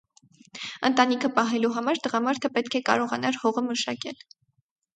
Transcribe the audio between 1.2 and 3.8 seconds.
պահելու համար տղամարդը պետք է կարողանար հողը